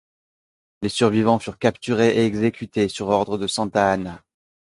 [0.81, 4.23] Les survivants furent capturés et exécutés sur ordre de Santa Anna.